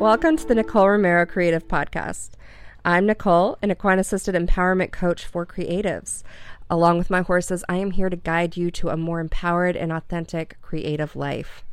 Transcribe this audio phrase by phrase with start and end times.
[0.00, 2.30] Welcome to the Nicole Romero Creative Podcast.
[2.86, 6.22] I'm Nicole, an equine assisted empowerment coach for creatives.
[6.70, 9.92] Along with my horses, I am here to guide you to a more empowered and
[9.92, 11.66] authentic creative life.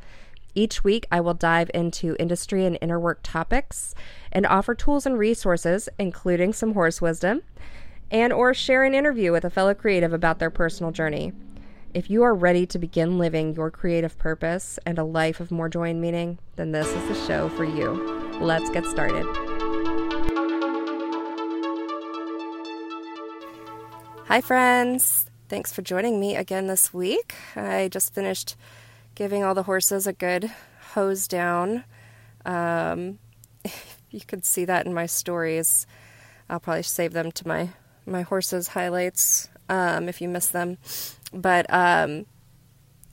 [0.54, 3.94] Each week, I will dive into industry and inner work topics
[4.30, 7.40] and offer tools and resources, including some horse wisdom,
[8.10, 11.32] and or share an interview with a fellow creative about their personal journey.
[11.94, 15.70] If you are ready to begin living your creative purpose and a life of more
[15.70, 18.17] joy and meaning, then this is the show for you.
[18.40, 19.24] Let's get started.
[24.26, 25.26] Hi, friends.
[25.48, 27.34] Thanks for joining me again this week.
[27.56, 28.56] I just finished
[29.14, 30.50] giving all the horses a good
[30.92, 31.84] hose down.
[32.44, 33.18] Um,
[34.10, 35.86] you could see that in my stories.
[36.48, 37.70] I'll probably save them to my
[38.06, 40.78] my horses highlights um, if you miss them
[41.32, 42.26] but um,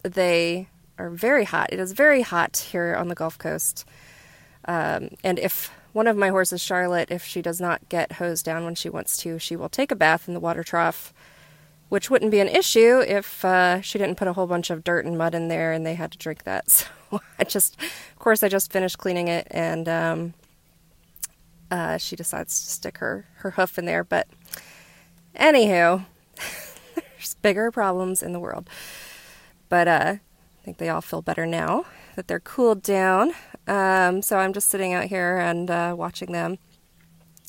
[0.04, 1.72] they are very hot.
[1.72, 3.86] It is very hot here on the Gulf Coast.
[4.68, 8.66] Um, and if one of my horses, Charlotte, if she does not get hosed down
[8.66, 11.14] when she wants to, she will take a bath in the water trough,
[11.90, 15.06] which wouldn't be an issue if uh, she didn't put a whole bunch of dirt
[15.06, 16.86] and mud in there and they had to drink that.
[17.12, 20.34] So I just, of course, I just finished cleaning it and um,
[21.72, 24.04] uh, she decides to stick her, her hoof in there.
[24.04, 24.28] But
[25.36, 26.04] anywho,
[26.96, 28.70] there's bigger problems in the world.
[29.70, 33.34] But uh, I think they all feel better now that they're cooled down.
[33.68, 36.58] Um, so I'm just sitting out here and uh, watching them.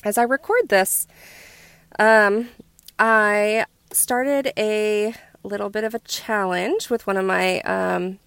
[0.04, 1.06] As I record this,
[1.98, 2.48] um,
[2.98, 8.18] I started a little bit of a challenge with one of my um,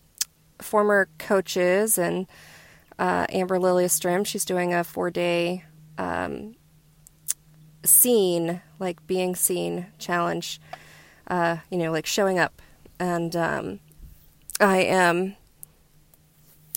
[0.59, 2.27] former coaches and
[2.97, 4.25] uh, Amber Lilyestrom.
[4.25, 5.63] She's doing a four day
[5.97, 6.55] um,
[7.83, 10.59] seen, like being seen challenge
[11.29, 12.61] uh, you know, like showing up.
[12.99, 13.79] And um,
[14.59, 15.35] I am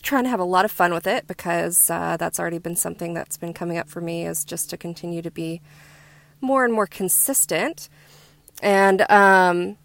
[0.02, 3.14] trying to have a lot of fun with it because uh, that's already been something
[3.14, 5.60] that's been coming up for me is just to continue to be
[6.40, 7.88] more and more consistent.
[8.62, 9.78] And um,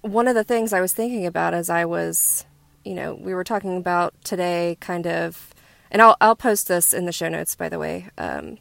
[0.00, 2.46] one of the things I was thinking about as I was,
[2.84, 5.52] you know, we were talking about today, kind of,
[5.90, 8.58] and I'll I'll post this in the show notes, by the way, um,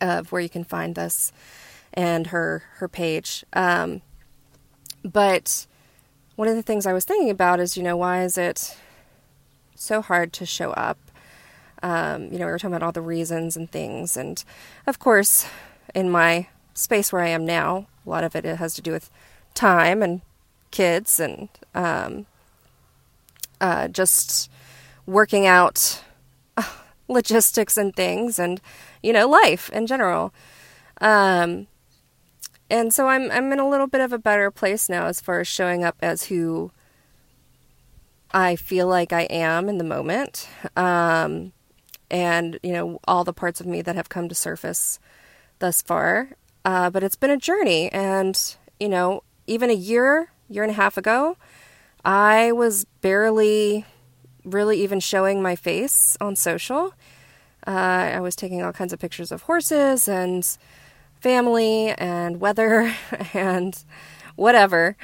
[0.00, 1.32] of where you can find this
[1.94, 3.44] and her her page.
[3.52, 4.02] Um,
[5.02, 5.66] but
[6.36, 8.76] one of the things I was thinking about is, you know, why is it
[9.74, 10.98] so hard to show up?
[11.82, 14.42] Um, you know, we were talking about all the reasons and things, and
[14.86, 15.46] of course,
[15.94, 19.10] in my space where I am now, a lot of it, has to do with
[19.54, 20.20] time and
[20.70, 22.26] kids and um,
[23.60, 24.50] uh, just
[25.06, 26.02] working out
[27.08, 28.60] logistics and things, and
[29.02, 30.32] you know, life in general.
[31.00, 31.66] Um,
[32.70, 35.40] and so I'm I'm in a little bit of a better place now as far
[35.40, 36.70] as showing up as who
[38.32, 40.48] I feel like I am in the moment.
[40.76, 41.52] Um,
[42.10, 44.98] and you know all the parts of me that have come to surface
[45.58, 46.30] thus far.
[46.64, 50.74] Uh, but it's been a journey, and you know even a year year and a
[50.74, 51.36] half ago,
[52.04, 53.84] I was barely
[54.44, 56.94] really even showing my face on social.
[57.66, 57.70] Uh,
[58.14, 60.46] I was taking all kinds of pictures of horses and
[61.20, 62.94] family and weather
[63.34, 63.82] and
[64.36, 64.96] whatever.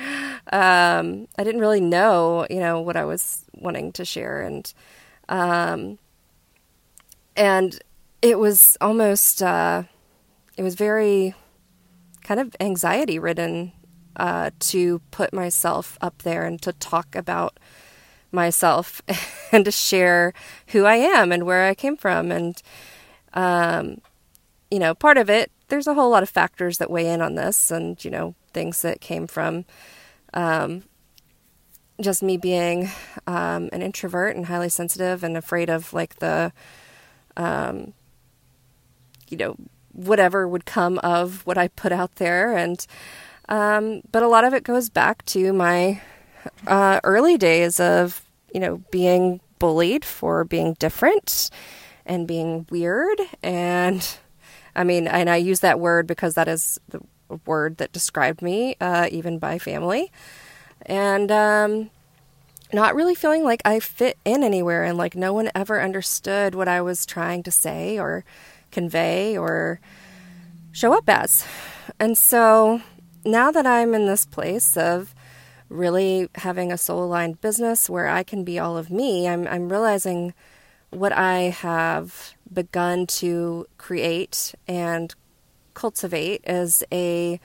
[0.52, 4.72] Um, I didn't really know, you know, what I was wanting to share, and
[5.28, 5.98] um,
[7.36, 7.80] and
[8.20, 9.84] it was almost uh,
[10.56, 11.34] it was very
[12.22, 13.72] kind of anxiety ridden
[14.16, 17.58] uh, to put myself up there and to talk about
[18.30, 19.02] myself
[19.52, 20.32] and to share
[20.68, 22.60] who I am and where I came from and
[23.34, 24.00] um,
[24.70, 27.34] you know part of it there's a whole lot of factors that weigh in on
[27.34, 29.64] this, and you know things that came from
[30.34, 30.82] um,
[31.98, 32.90] just me being
[33.26, 36.52] um, an introvert and highly sensitive and afraid of like the
[37.38, 37.94] um,
[39.30, 39.56] you know
[39.92, 42.86] whatever would come of what I put out there, and
[43.48, 46.02] um, but a lot of it goes back to my
[46.66, 48.22] uh, early days of
[48.52, 51.48] you know being bullied for being different
[52.04, 54.18] and being weird and
[54.74, 57.00] I mean, and I use that word because that is the
[57.46, 60.10] word that described me, uh, even by family.
[60.86, 61.90] And um,
[62.72, 66.68] not really feeling like I fit in anywhere and like no one ever understood what
[66.68, 68.24] I was trying to say or
[68.70, 69.80] convey or
[70.72, 71.46] show up as.
[72.00, 72.80] And so
[73.24, 75.14] now that I'm in this place of
[75.68, 79.68] really having a soul aligned business where I can be all of me, I'm, I'm
[79.68, 80.34] realizing
[80.90, 85.14] what I have begun to create and
[85.74, 87.40] cultivate is a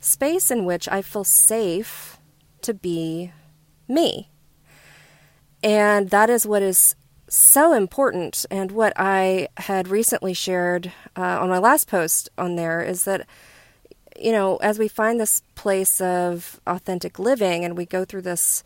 [0.00, 2.18] space in which I feel safe
[2.62, 3.32] to be
[3.88, 4.30] me.
[5.62, 6.94] And that is what is
[7.28, 8.46] so important.
[8.50, 13.26] And what I had recently shared uh, on my last post on there is that,
[14.18, 18.64] you know, as we find this place of authentic living and we go through this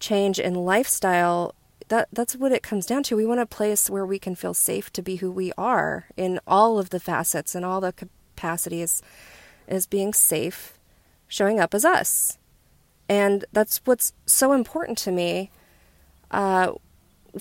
[0.00, 1.54] change in lifestyle,
[1.90, 3.16] that that's what it comes down to.
[3.16, 6.40] We want a place where we can feel safe to be who we are in
[6.46, 9.02] all of the facets and all the capacities,
[9.68, 10.78] is being safe,
[11.28, 12.38] showing up as us,
[13.08, 15.50] and that's what's so important to me.
[16.30, 16.72] Uh,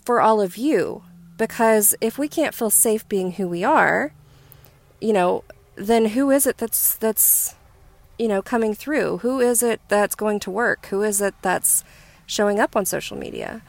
[0.04, 1.04] for all of you
[1.40, 4.12] because if we can't feel safe being who we are,
[5.00, 7.56] you know, then who is it that's that's
[8.20, 9.20] you know coming through?
[9.20, 10.88] Who is it that's going to work?
[10.88, 11.86] Who is it that's
[12.26, 13.62] showing up on social media?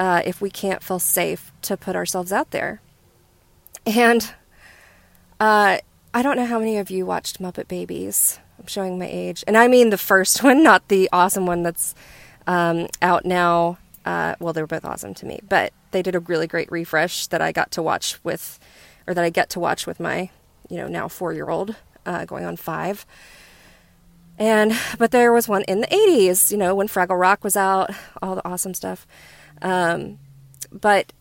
[0.00, 2.80] Uh, if we can't feel safe to put ourselves out there,
[3.84, 4.32] and
[5.38, 5.76] uh,
[6.14, 8.38] I don't know how many of you watched Muppet Babies.
[8.58, 11.94] I'm showing my age, and I mean the first one, not the awesome one that's
[12.46, 16.20] um, out now uh, well, they were both awesome to me, but they did a
[16.20, 18.58] really great refresh that I got to watch with,
[19.06, 20.30] or that I get to watch with my,
[20.68, 21.76] you know, now four year old,
[22.06, 23.04] uh, going on five.
[24.38, 27.90] And, but there was one in the 80s, you know, when Fraggle Rock was out,
[28.22, 29.06] all the awesome stuff.
[29.62, 30.18] Um,
[30.72, 31.12] but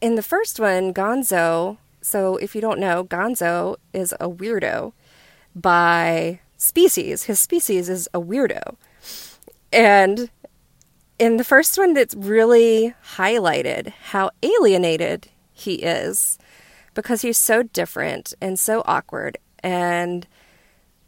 [0.00, 4.92] in the first one, Gonzo, so if you don't know, Gonzo is a weirdo
[5.54, 7.24] by species.
[7.24, 8.76] His species is a weirdo.
[9.72, 10.30] And
[11.18, 16.38] in the first one, that's really highlighted how alienated he is
[16.94, 20.26] because he's so different and so awkward and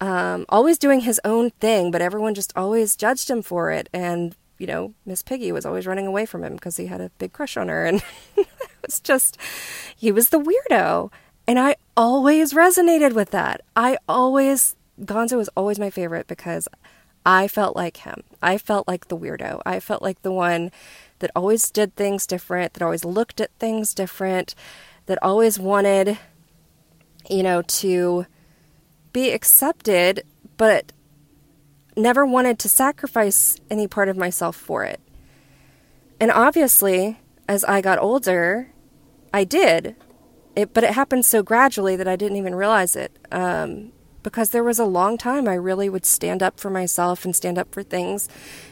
[0.00, 3.88] um, always doing his own thing, but everyone just always judged him for it.
[3.92, 7.10] And, you know, Miss Piggy was always running away from him because he had a
[7.19, 7.87] big crush on her.
[7.87, 8.02] And
[8.37, 8.46] it
[8.82, 9.38] was just,
[9.96, 11.10] he was the weirdo.
[11.46, 13.62] And I always resonated with that.
[13.75, 16.69] I always, Gonzo was always my favorite because
[17.25, 18.22] I felt like him.
[18.43, 19.60] I felt like the weirdo.
[19.64, 20.70] I felt like the one
[21.20, 24.54] that always did things different, that always looked at things different,
[25.06, 26.19] that always wanted,
[27.28, 28.26] you know, to
[29.12, 30.25] be accepted,
[30.56, 30.93] but
[31.98, 35.00] never wanted to sacrifice any part of myself for it.
[36.20, 37.18] And obviously,
[37.48, 38.70] as I got older,
[39.32, 39.96] I did.
[40.56, 43.16] It, but it happened so gradually that I didn't even realize it.
[43.30, 43.92] Um,
[44.22, 47.56] because there was a long time I really would stand up for myself and stand
[47.56, 48.28] up for things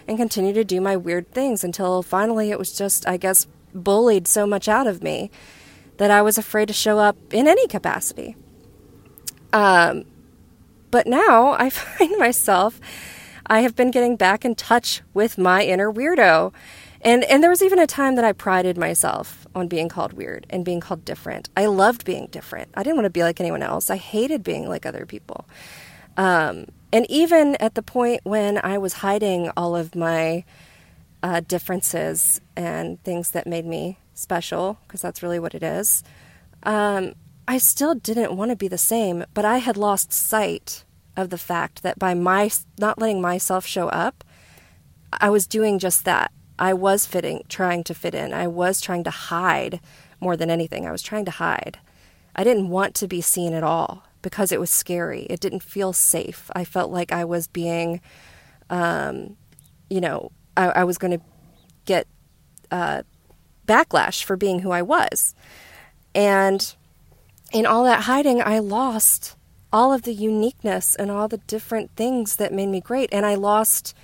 [0.07, 4.27] and continue to do my weird things until finally it was just, I guess, bullied
[4.27, 5.31] so much out of me
[5.99, 8.37] that I was afraid to show up in any capacity.
[9.53, 10.05] Um,
[10.91, 12.81] but now I find myself,
[13.47, 16.53] I have been getting back in touch with my inner weirdo.
[17.03, 20.47] And and there was even a time that I prided myself on being called weird
[20.51, 21.49] and being called different.
[21.57, 22.71] I loved being different.
[22.75, 23.91] I didn't want to be like anyone else.
[23.91, 25.47] I hated being like other people.
[26.17, 30.45] Um, and even at the point when I was hiding all of my
[31.23, 36.03] uh, differences and things that made me special, because that's really what it is,
[36.63, 37.15] um,
[37.47, 39.25] I still didn't want to be the same.
[39.35, 40.85] But I had lost sight
[41.17, 44.25] of the fact that by my not letting myself show up,
[45.13, 46.33] I was doing just that.
[46.59, 48.33] I was fitting, trying to fit in.
[48.33, 49.81] I was trying to hide
[50.21, 50.87] more than anything.
[50.87, 51.79] I was trying to hide.
[52.35, 55.23] I didn't want to be seen at all because it was scary.
[55.23, 56.51] It didn't feel safe.
[56.55, 58.01] I felt like I was being,
[58.71, 59.37] um,
[59.89, 61.25] you know, I, I was going to
[61.85, 62.07] get
[62.71, 63.03] uh,
[63.67, 65.35] backlash for being who I was.
[66.15, 66.75] And
[67.53, 69.36] in all that hiding, I lost
[69.77, 73.11] all of the uniqueness and all the different things that made me great.
[73.13, 73.95] And I lost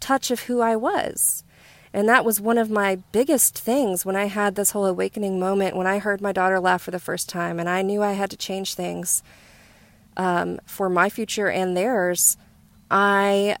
[0.00, 1.44] touch of who I was.
[1.92, 5.76] And that was one of my biggest things when I had this whole awakening moment
[5.76, 8.28] when I heard my daughter laugh for the first time and I knew I had
[8.30, 9.22] to change things
[10.16, 12.36] um, for my future and theirs.
[12.90, 13.56] I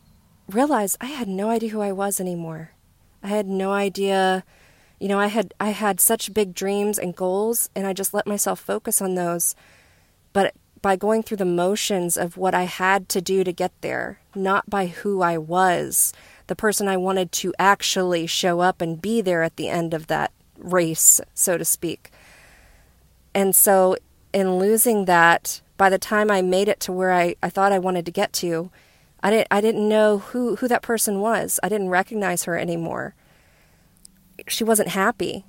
[0.50, 2.72] realized I had no idea who I was anymore.
[3.22, 4.42] I had no idea,
[4.98, 8.26] you know, I had I had such big dreams and goals and I just let
[8.26, 9.54] myself focus on those.
[10.32, 14.20] But by going through the motions of what I had to do to get there,
[14.34, 16.12] not by who I was,
[16.46, 20.08] the person I wanted to actually show up and be there at the end of
[20.08, 22.10] that race, so to speak.
[23.34, 23.96] And so,
[24.34, 27.78] in losing that, by the time I made it to where I, I thought I
[27.78, 28.70] wanted to get to,
[29.22, 31.58] I didn't I didn't know who, who that person was.
[31.62, 33.14] I didn't recognize her anymore.
[34.48, 35.46] She wasn't happy.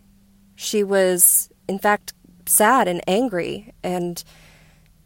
[0.55, 2.13] She was in fact
[2.45, 4.23] sad and angry and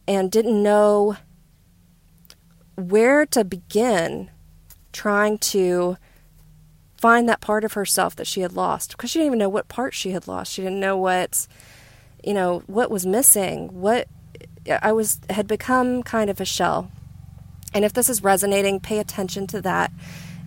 [0.10, 1.16] and didn't know
[2.76, 4.32] where to begin
[4.92, 5.98] trying to
[6.98, 9.68] find that part of herself that she had lost because she didn't even know what
[9.68, 10.52] part she had lost.
[10.52, 11.48] She didn't know what,
[12.24, 13.80] you know, what was missing.
[13.80, 14.08] What
[14.82, 16.92] I was had become kind of a shell.
[17.72, 19.92] And if this is resonating, pay attention to that.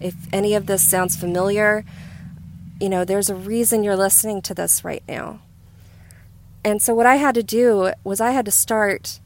[0.01, 1.85] If any of this sounds familiar,
[2.81, 5.39] you know, there's a reason you're listening to this right now.
[6.65, 9.21] And so, what I had to do was, I had to start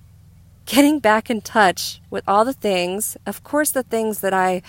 [0.66, 4.62] getting back in touch with all the things, of course, the things that I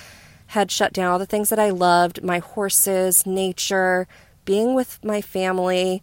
[0.48, 4.08] had shut down, all the things that I loved my horses, nature,
[4.46, 6.02] being with my family,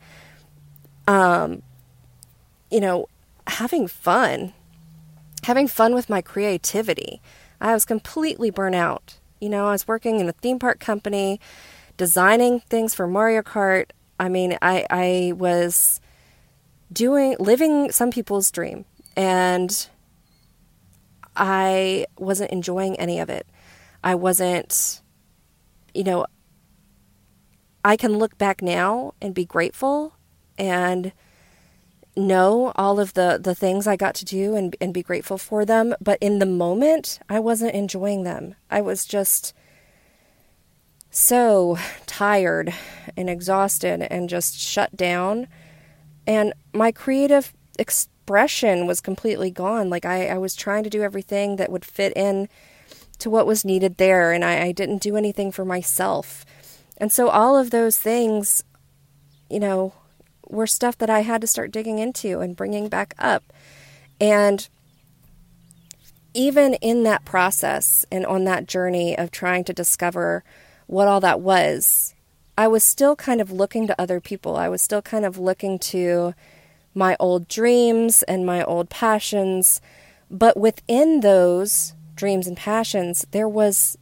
[1.08, 1.62] um,
[2.70, 3.08] you know,
[3.46, 4.52] having fun,
[5.44, 7.22] having fun with my creativity.
[7.60, 9.18] I was completely burnt out.
[9.40, 11.40] You know, I was working in a theme park company,
[11.96, 13.90] designing things for Mario Kart.
[14.18, 16.00] I mean, I, I was
[16.92, 18.84] doing, living some people's dream,
[19.16, 19.88] and
[21.36, 23.46] I wasn't enjoying any of it.
[24.02, 25.00] I wasn't,
[25.94, 26.26] you know,
[27.84, 30.14] I can look back now and be grateful
[30.56, 31.12] and
[32.16, 35.64] know all of the, the things I got to do and, and be grateful for
[35.64, 35.94] them.
[36.00, 38.54] But in the moment, I wasn't enjoying them.
[38.70, 39.52] I was just
[41.10, 42.72] so tired
[43.16, 45.48] and exhausted and just shut down.
[46.26, 47.52] And my creative
[48.24, 49.90] expression was completely gone.
[49.90, 52.48] Like I, I was trying to do everything that would fit in
[53.18, 56.46] to what was needed there, and I, I didn't do anything for myself.
[56.96, 58.64] And so all of those things,
[59.50, 59.92] you know,
[60.48, 63.44] were stuff that I had to start digging into and bringing back up.
[64.18, 64.66] And
[66.32, 70.44] even in that process and on that journey of trying to discover
[70.86, 72.14] what all that was,
[72.56, 74.56] I was still kind of looking to other people.
[74.56, 76.34] I was still kind of looking to
[76.94, 79.80] my old dreams and my old passions.
[80.30, 83.98] But within those dreams and passions, there was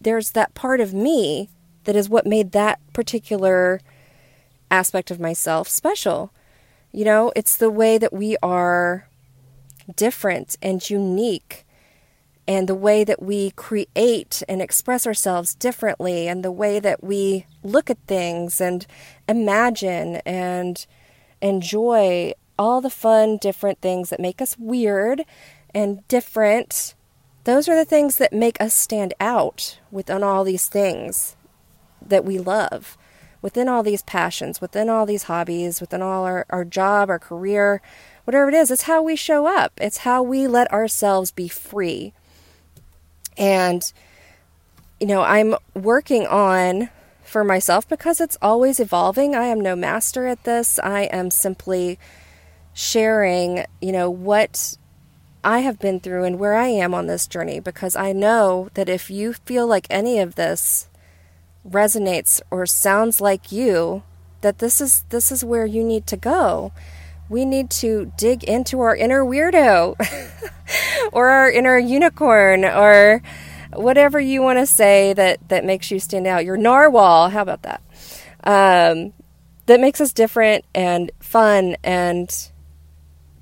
[0.00, 1.48] there's that part of me
[1.84, 3.80] that is what made that particular
[4.70, 6.32] aspect of myself special.
[6.92, 9.08] You know, it's the way that we are
[9.96, 11.64] different and unique,
[12.46, 17.46] and the way that we create and express ourselves differently, and the way that we
[17.62, 18.86] look at things and
[19.28, 20.86] imagine and
[21.42, 25.24] enjoy all the fun, different things that make us weird
[25.74, 26.94] and different.
[27.44, 31.36] Those are the things that make us stand out within all these things
[32.00, 32.96] that we love
[33.42, 37.82] within all these passions, within all these hobbies, within all our, our job, our career,
[38.24, 39.72] whatever it is, it's how we show up.
[39.78, 42.12] It's how we let ourselves be free.
[43.36, 43.92] And,
[45.00, 46.88] you know, I'm working on
[47.32, 49.34] for myself because it's always evolving.
[49.34, 50.78] I am no master at this.
[50.78, 51.98] I am simply
[52.74, 54.76] sharing, you know, what
[55.42, 58.88] I have been through and where I am on this journey because I know that
[58.88, 60.88] if you feel like any of this
[61.68, 64.02] resonates or sounds like you,
[64.42, 66.72] that this is this is where you need to go.
[67.28, 69.96] We need to dig into our inner weirdo
[71.12, 73.22] or our inner unicorn or
[73.74, 76.44] whatever you want to say that that makes you stand out.
[76.44, 77.82] Your narwhal, how about that?
[78.44, 79.12] Um,
[79.66, 82.50] that makes us different and fun and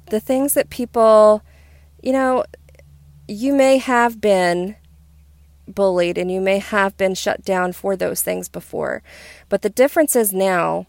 [0.06, 1.42] the things that people,
[2.02, 2.44] you know,
[3.26, 4.76] you may have been
[5.66, 9.02] bullied and you may have been shut down for those things before.
[9.48, 10.86] But the difference is now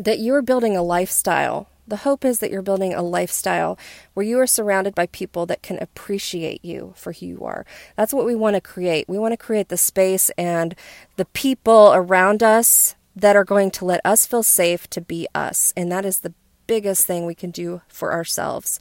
[0.00, 1.68] that you're building a lifestyle.
[1.86, 3.78] The hope is that you're building a lifestyle
[4.14, 7.64] where you are surrounded by people that can appreciate you for who you are.
[7.96, 9.08] That's what we want to create.
[9.08, 10.74] We want to create the space and
[11.16, 15.72] the people around us that are going to let us feel safe to be us.
[15.76, 16.34] And that is the
[16.66, 18.80] biggest thing we can do for ourselves.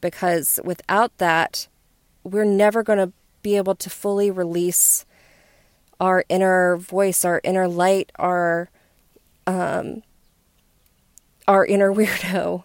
[0.00, 1.68] Because without that,
[2.22, 5.04] we're never going to be able to fully release
[5.98, 8.70] our inner voice, our inner light, our
[9.46, 10.02] um,
[11.48, 12.64] our inner weirdo.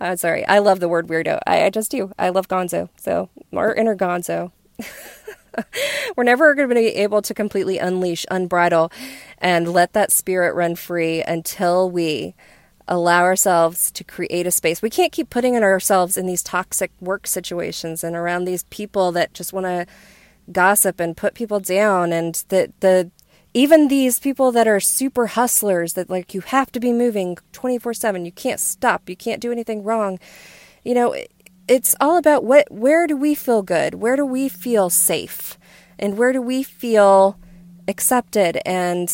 [0.00, 1.38] I'm sorry, I love the word weirdo.
[1.46, 2.12] I, I just do.
[2.18, 2.88] I love Gonzo.
[2.96, 4.52] So our inner Gonzo.
[6.16, 8.90] We're never going to be able to completely unleash, unbridle,
[9.38, 12.34] and let that spirit run free until we
[12.88, 14.82] allow ourselves to create a space.
[14.82, 19.32] We can't keep putting ourselves in these toxic work situations and around these people that
[19.32, 19.86] just want to
[20.52, 23.10] gossip and put people down and the the
[23.54, 28.26] even these people that are super hustlers that like you have to be moving 24/7,
[28.26, 30.18] you can't stop, you can't do anything wrong.
[30.84, 31.14] You know,
[31.68, 33.94] it's all about what where do we feel good?
[33.94, 35.56] Where do we feel safe?
[35.98, 37.38] And where do we feel
[37.86, 39.12] accepted and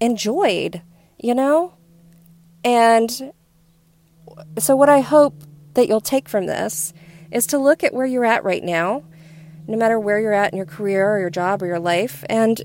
[0.00, 0.82] enjoyed,
[1.18, 1.74] you know?
[2.64, 3.32] And
[4.58, 5.42] so, what I hope
[5.74, 6.92] that you'll take from this
[7.30, 9.04] is to look at where you're at right now,
[9.66, 12.60] no matter where you're at in your career or your job or your life, and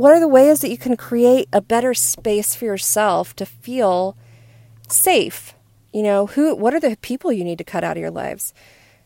[0.00, 4.16] what are the ways that you can create a better space for yourself to feel
[4.88, 5.54] safe?
[5.92, 8.54] You know, who, what are the people you need to cut out of your lives?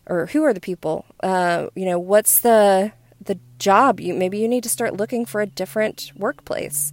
[0.07, 1.05] Or who are the people?
[1.21, 5.41] Uh, you know, what's the the job you maybe you need to start looking for
[5.41, 6.91] a different workplace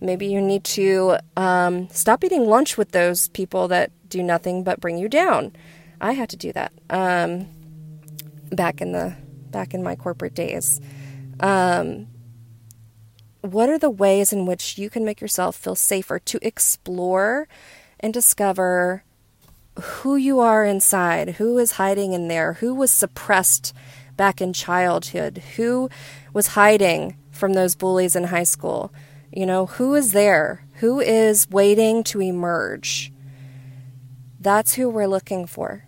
[0.00, 4.80] Maybe you need to um, stop eating lunch with those people that do nothing but
[4.80, 5.56] bring you down.
[6.00, 7.48] I had to do that um,
[8.50, 9.16] back in the
[9.50, 10.80] back in my corporate days.
[11.40, 12.08] Um,
[13.52, 17.48] what are the ways in which you can make yourself feel safer to explore
[18.00, 19.04] and discover
[19.80, 23.74] who you are inside, who is hiding in there, who was suppressed
[24.16, 25.90] back in childhood, who
[26.32, 28.92] was hiding from those bullies in high school?
[29.32, 30.64] You know, who is there?
[30.76, 33.12] Who is waiting to emerge?
[34.40, 35.84] That's who we're looking for.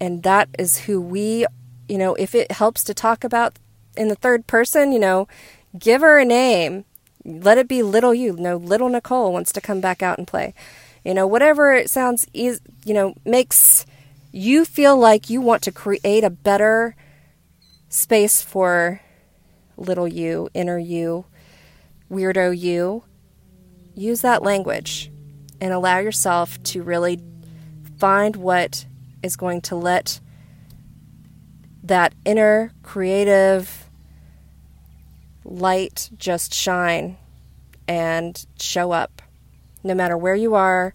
[0.00, 1.46] And that is who we,
[1.88, 3.58] you know, if it helps to talk about
[3.96, 5.28] in the third person, you know,
[5.78, 6.84] give her a name.
[7.24, 8.34] Let it be little you.
[8.34, 10.54] No, little Nicole wants to come back out and play.
[11.04, 13.86] You know, whatever it sounds, you know, makes
[14.32, 16.96] you feel like you want to create a better
[17.88, 19.00] space for
[19.76, 21.26] little you, inner you,
[22.10, 23.04] weirdo you,
[23.94, 25.10] use that language
[25.60, 27.20] and allow yourself to really
[27.98, 28.86] find what
[29.22, 30.20] is going to let
[31.82, 33.83] that inner creative
[35.44, 37.16] light just shine
[37.86, 39.22] and show up.
[39.82, 40.94] No matter where you are,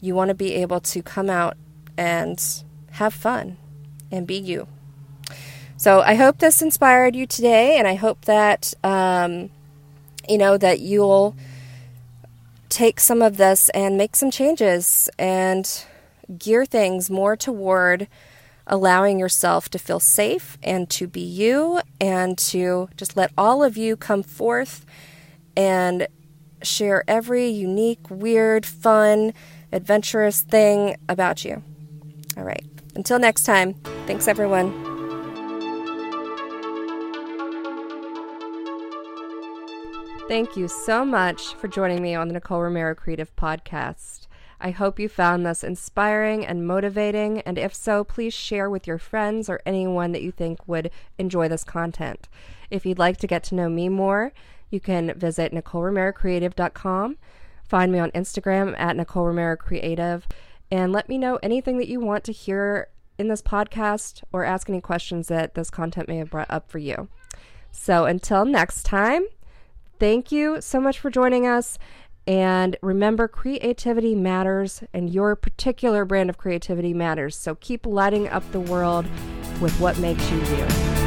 [0.00, 1.56] you want to be able to come out
[1.96, 2.42] and
[2.92, 3.56] have fun
[4.12, 4.68] and be you.
[5.78, 9.50] So I hope this inspired you today, and I hope that um,
[10.28, 11.36] you know, that you'll
[12.68, 15.84] take some of this and make some changes and
[16.38, 18.08] gear things more toward
[18.66, 23.76] allowing yourself to feel safe and to be you and to just let all of
[23.76, 24.84] you come forth
[25.56, 26.08] and
[26.62, 29.32] share every unique, weird, fun,
[29.72, 31.62] adventurous thing about you.
[32.36, 32.64] All right.
[32.94, 33.74] Until next time,
[34.06, 34.72] thanks everyone.
[40.28, 44.25] Thank you so much for joining me on the Nicole Romero Creative Podcast.
[44.60, 48.98] I hope you found this inspiring and motivating, and if so, please share with your
[48.98, 52.28] friends or anyone that you think would enjoy this content.
[52.70, 54.32] If you'd like to get to know me more,
[54.70, 57.16] you can visit NicoleRomeroCreative.com,
[57.68, 60.26] find me on Instagram at Nicole Romero Creative,
[60.70, 62.88] and let me know anything that you want to hear
[63.18, 66.78] in this podcast or ask any questions that this content may have brought up for
[66.78, 67.08] you.
[67.70, 69.26] So until next time,
[69.98, 71.78] Thank you so much for joining us.
[72.26, 77.36] And remember, creativity matters, and your particular brand of creativity matters.
[77.36, 79.06] So keep lighting up the world
[79.60, 81.05] with what makes you you.